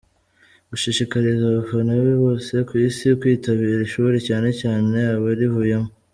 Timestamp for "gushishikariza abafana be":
0.69-2.13